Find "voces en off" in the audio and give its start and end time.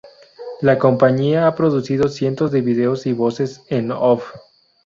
3.13-4.31